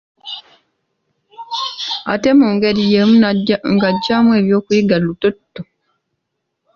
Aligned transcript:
Ate 2.13 2.29
mu 2.39 2.47
ngeri 2.53 2.81
yemu 2.93 3.13
ng’aggyamu 3.69 4.31
ebyokuyiga 4.39 4.97
lutotto. 5.05 5.61